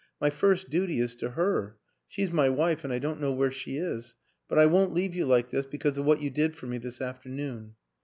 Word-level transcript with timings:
My 0.19 0.31
first 0.31 0.71
duty 0.71 0.99
is 0.99 1.13
to 1.17 1.29
her 1.29 1.77
she's 2.07 2.31
my 2.31 2.49
wife 2.49 2.83
and 2.83 2.91
I 2.91 2.97
don't 2.97 3.21
know 3.21 3.31
where 3.31 3.51
she 3.51 3.77
is. 3.77 4.15
But 4.47 4.57
I 4.57 4.65
won't 4.65 4.95
leave 4.95 5.13
you 5.13 5.27
like 5.27 5.51
this 5.51 5.67
because 5.67 5.99
of 5.99 6.05
what 6.05 6.23
you 6.23 6.31
did 6.31 6.55
for 6.55 6.65
me 6.65 6.79
this 6.79 7.01
after 7.01 7.29
noon." 7.29 7.75